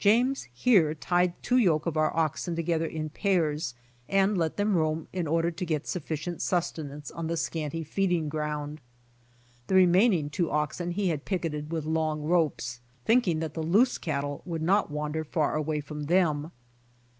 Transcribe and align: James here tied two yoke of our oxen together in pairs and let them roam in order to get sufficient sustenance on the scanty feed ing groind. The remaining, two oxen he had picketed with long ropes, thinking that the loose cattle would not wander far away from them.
James 0.00 0.48
here 0.52 0.92
tied 0.92 1.40
two 1.40 1.56
yoke 1.56 1.86
of 1.86 1.96
our 1.96 2.12
oxen 2.16 2.56
together 2.56 2.84
in 2.84 3.08
pairs 3.10 3.76
and 4.08 4.36
let 4.36 4.56
them 4.56 4.74
roam 4.76 5.06
in 5.12 5.28
order 5.28 5.52
to 5.52 5.64
get 5.64 5.86
sufficient 5.86 6.42
sustenance 6.42 7.12
on 7.12 7.28
the 7.28 7.36
scanty 7.36 7.84
feed 7.84 8.10
ing 8.10 8.28
groind. 8.28 8.78
The 9.68 9.76
remaining, 9.76 10.30
two 10.30 10.50
oxen 10.50 10.90
he 10.90 11.10
had 11.10 11.24
picketed 11.24 11.70
with 11.70 11.84
long 11.84 12.22
ropes, 12.24 12.80
thinking 13.04 13.38
that 13.38 13.54
the 13.54 13.62
loose 13.62 13.98
cattle 13.98 14.42
would 14.44 14.62
not 14.62 14.90
wander 14.90 15.22
far 15.22 15.54
away 15.54 15.78
from 15.78 16.06
them. 16.06 16.50